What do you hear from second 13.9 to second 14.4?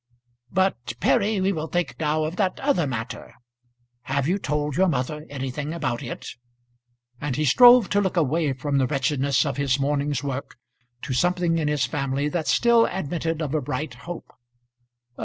hope.